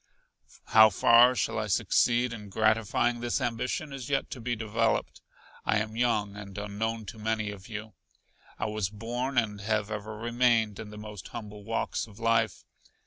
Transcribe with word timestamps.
How 0.69 0.89
far 0.89 1.29
I 1.29 1.33
shall 1.35 1.69
succeed 1.69 2.33
in 2.33 2.49
gratifying 2.49 3.19
this 3.19 3.39
ambition 3.39 3.93
is 3.93 4.09
yet 4.09 4.31
to 4.31 4.41
be 4.41 4.55
developed. 4.55 5.21
I 5.63 5.77
am 5.77 5.95
young 5.95 6.35
and 6.35 6.57
unknown 6.57 7.05
to 7.05 7.19
many 7.19 7.51
of 7.51 7.69
you. 7.69 7.93
I 8.57 8.65
was 8.65 8.89
born, 8.89 9.37
and 9.37 9.61
have 9.61 9.91
ever 9.91 10.17
remained, 10.17 10.79
in 10.79 10.89
the 10.89 10.97
most 10.97 11.27
humble 11.27 11.63
walks 11.63 12.07
of 12.07 12.17
life. 12.17 12.65